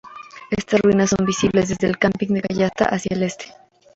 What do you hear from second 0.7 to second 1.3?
ruinas son